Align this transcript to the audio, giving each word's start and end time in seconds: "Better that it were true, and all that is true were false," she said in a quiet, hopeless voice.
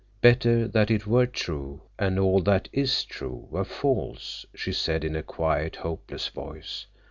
"Better 0.19 0.67
that 0.67 0.89
it 0.89 1.05
were 1.05 1.27
true, 1.27 1.81
and 1.99 2.17
all 2.17 2.39
that 2.41 2.67
is 2.73 3.03
true 3.03 3.47
were 3.51 3.63
false," 3.63 4.47
she 4.55 4.73
said 4.73 5.03
in 5.03 5.15
a 5.15 5.21
quiet, 5.21 5.75
hopeless 5.75 6.27
voice. 6.29 6.87